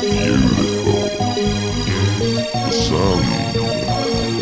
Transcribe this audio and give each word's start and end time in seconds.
beautiful. 0.00 1.02
The 2.52 2.72
sound. 2.72 4.37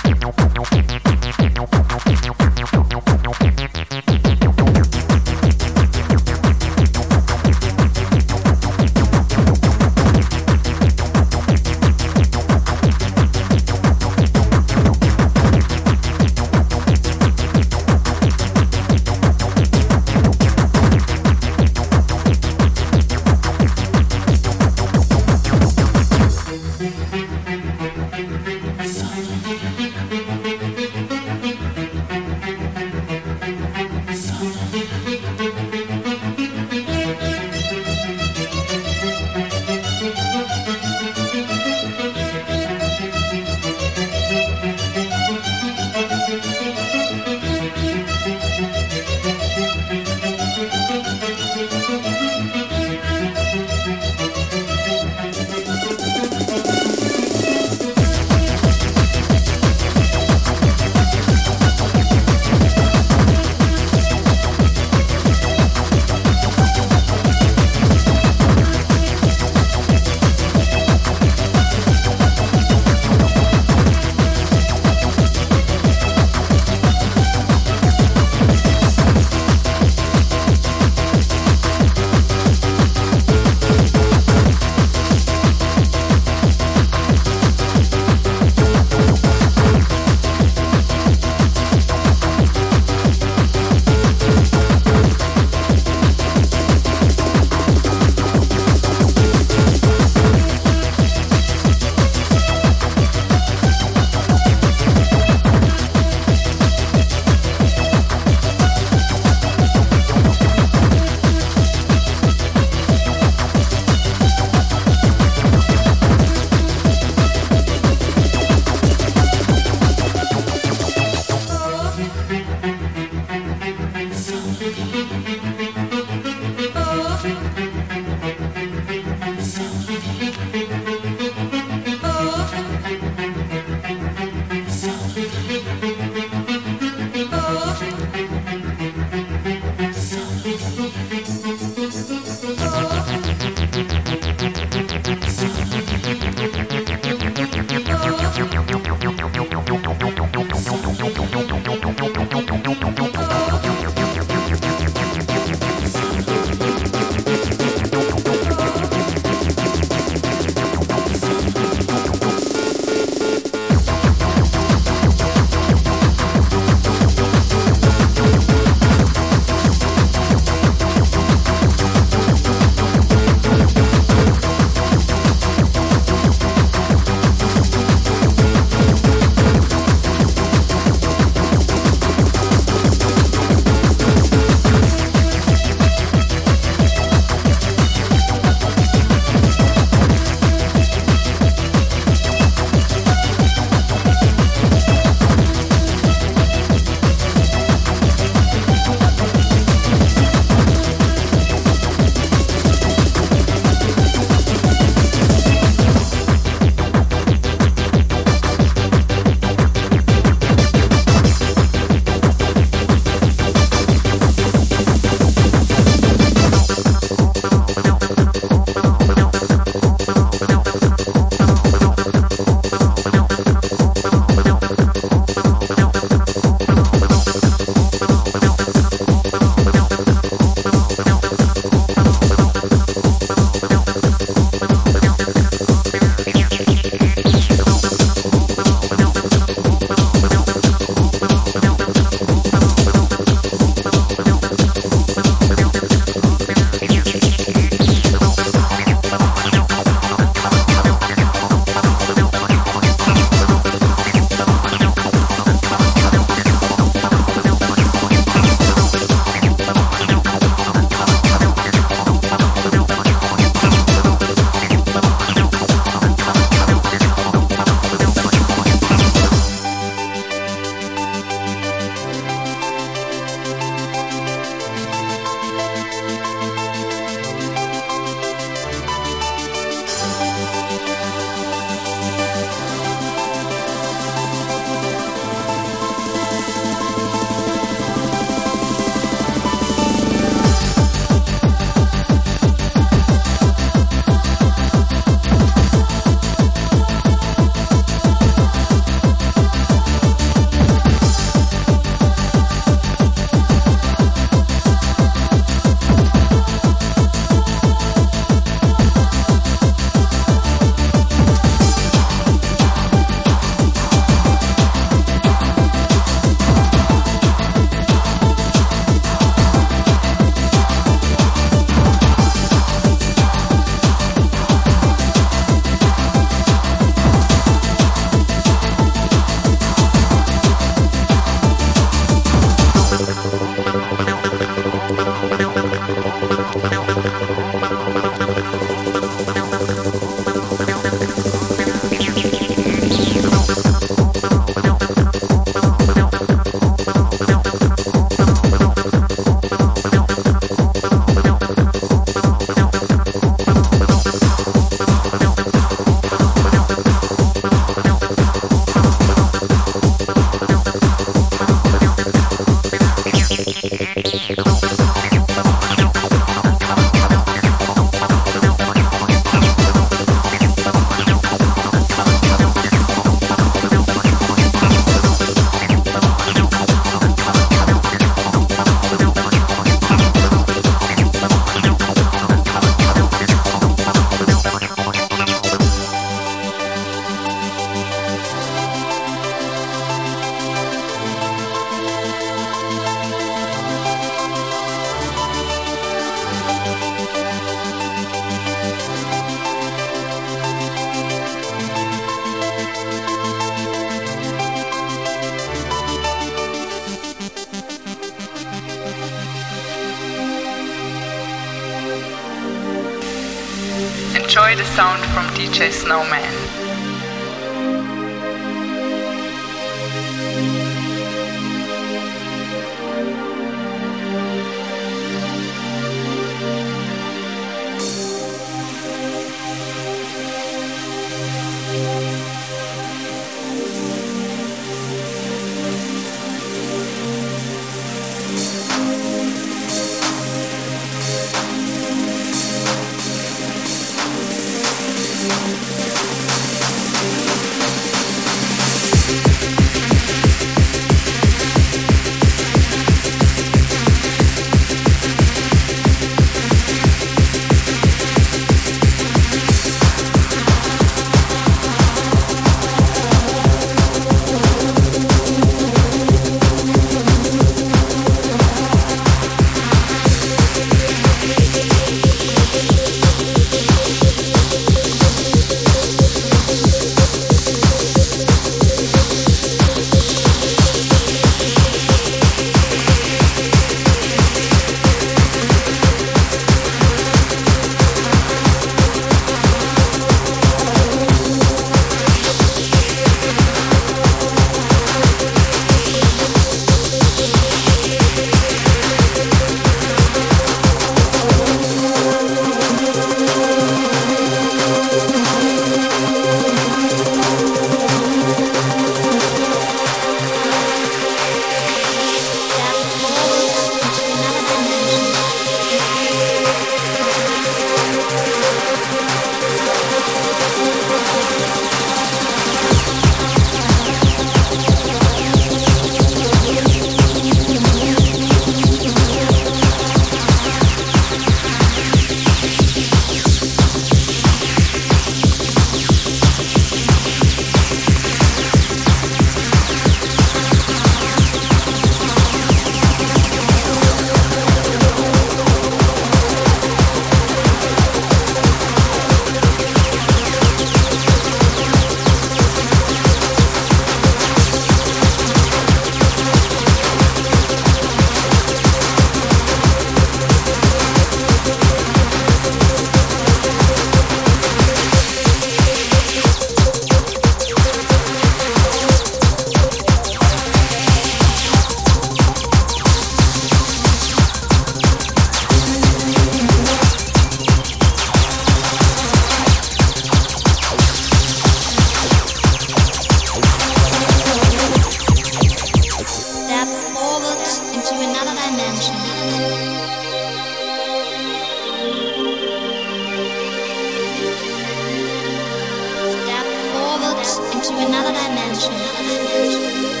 into 597.37 597.73
another 597.77 598.11
dimension. 598.11 600.00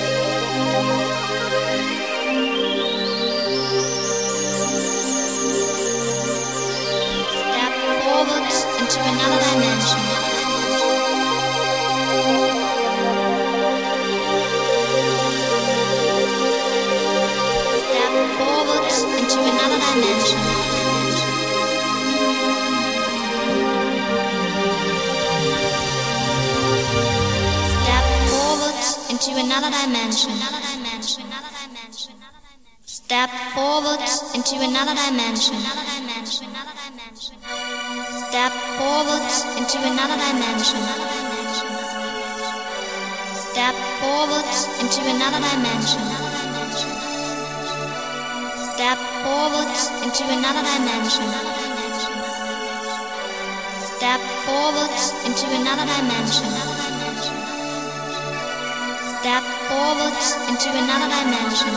into 29.21 29.39
another 29.39 29.69
dimension. 29.69 30.31
Step 32.81 33.29
forward 33.53 34.01
into 34.33 34.55
another 34.57 34.95
dimension. 34.95 35.53
Step 38.25 38.51
forward 38.81 39.29
into 39.61 39.77
another 39.85 40.17
dimension. 40.17 40.81
Step 43.37 43.75
forward 44.01 44.49
into 44.81 45.01
another 45.13 45.41
dimension. 45.53 46.01
Step 48.73 48.97
forward 49.21 49.69
into 50.01 50.23
another 50.33 50.63
dimension. 50.65 51.29
Step 53.85 54.19
forward 54.47 54.97
into 55.25 55.45
another 55.53 55.85
dimension 55.85 56.80
step 59.21 59.45
forward 59.69 60.17
into 60.49 60.69
another 60.73 61.09
dimension. 61.13 61.73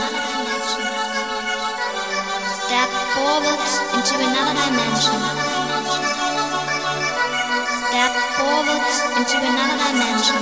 Step 2.64 2.88
forward 3.12 3.60
into 3.92 4.14
another 4.16 4.56
dimension. 4.64 5.20
Step 7.84 8.12
forward 8.40 8.88
into 9.20 9.36
another 9.44 9.76
dimension. 9.76 10.40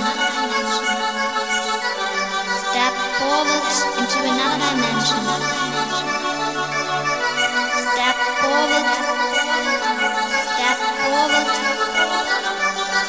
Step 2.71 2.95
forward 3.19 3.67
into 3.99 4.19
another 4.23 4.59
dimension. 4.63 5.23
Step 7.91 8.15
forward. 8.39 8.87
Step 10.55 10.79
forward. 11.03 11.51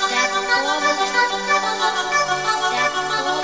Step 0.02 0.30
forward. 0.50 0.98
Step 2.74 2.92
forward. 3.06 3.43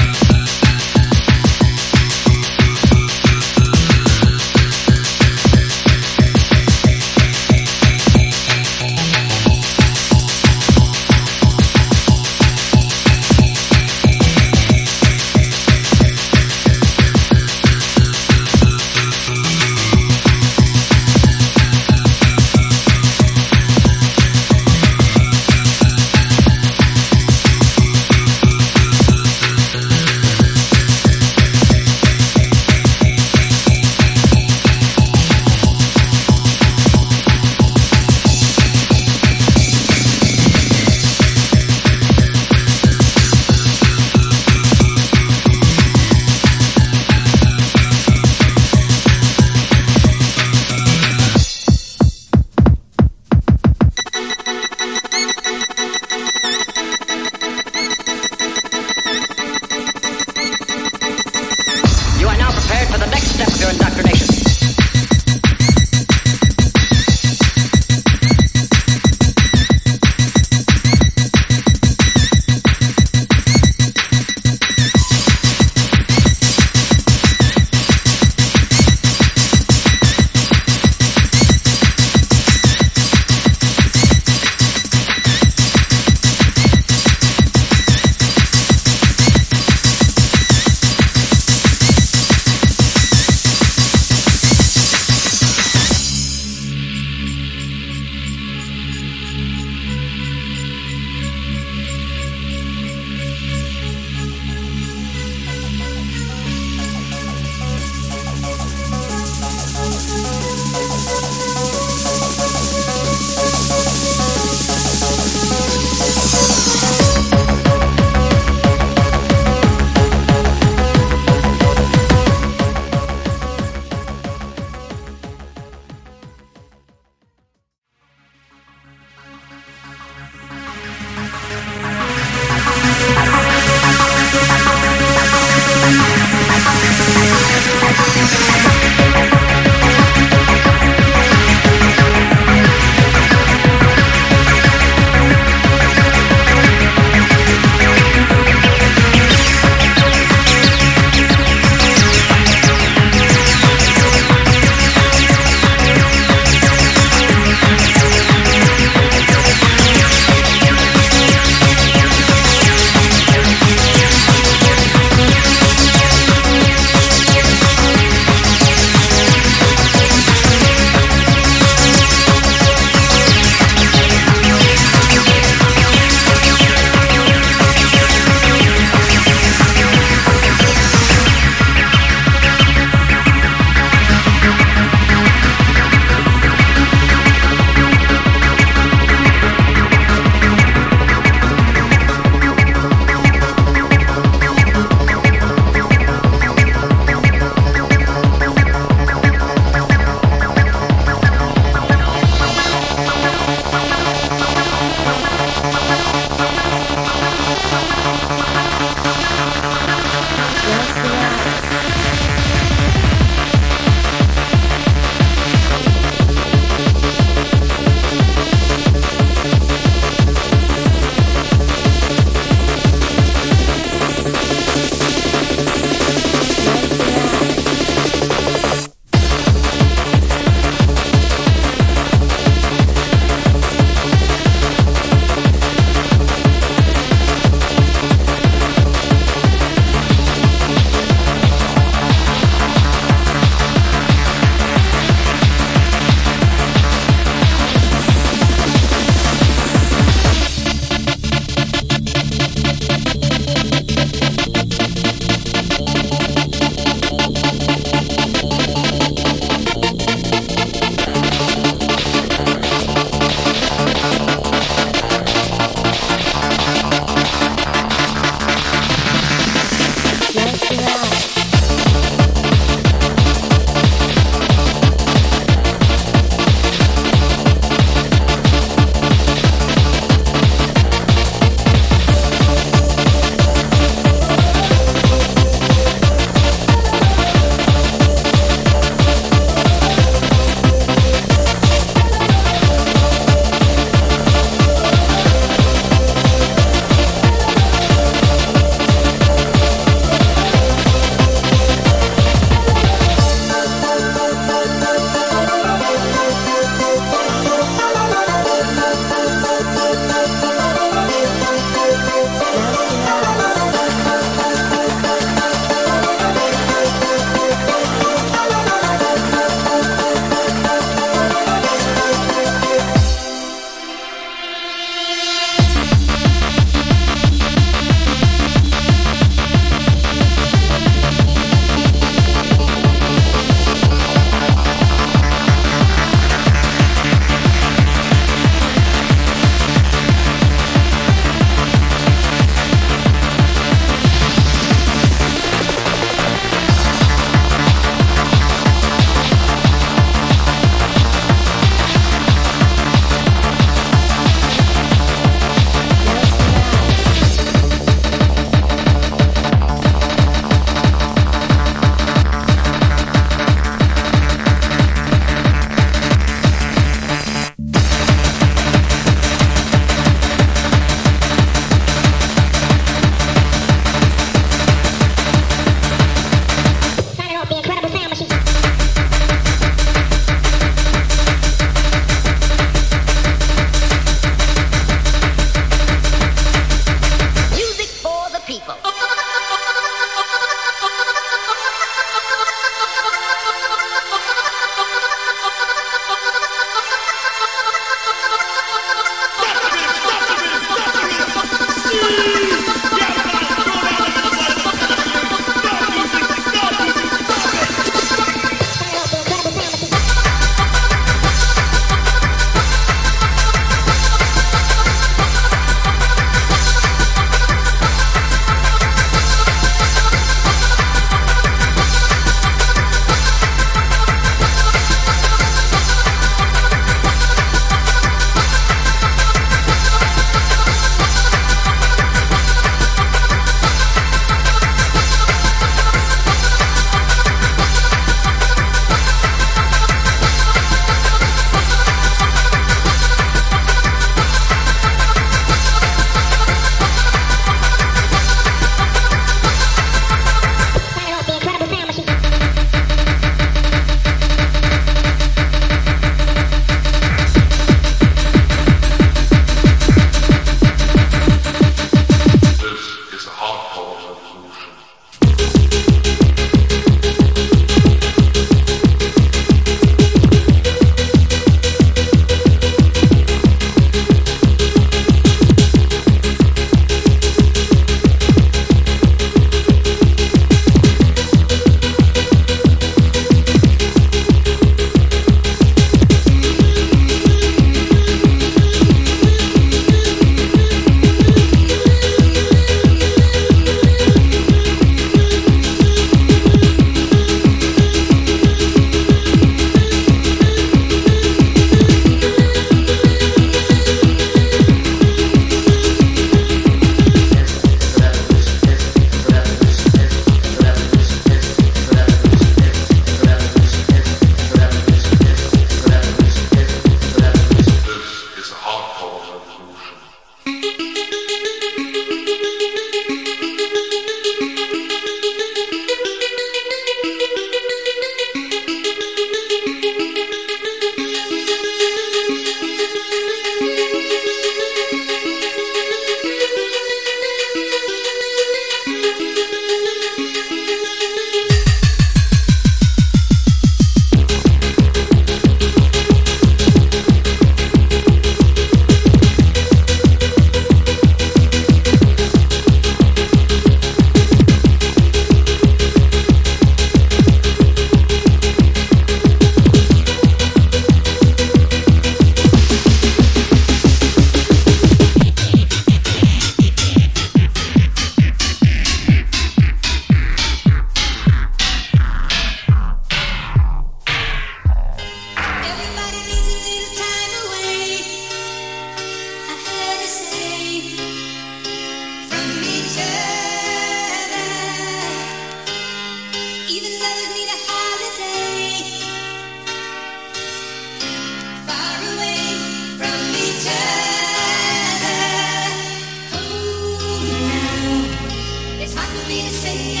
obviously 599.31 600.00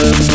Christmas! 0.00 0.29